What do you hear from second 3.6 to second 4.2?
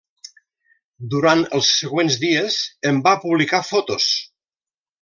fotos.